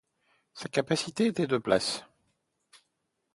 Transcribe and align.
Sa 0.55 0.67
capacité 0.67 1.27
était 1.27 1.45
de 1.45 1.59
places. 1.59 2.03